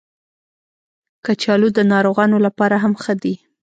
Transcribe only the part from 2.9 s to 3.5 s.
ښه دي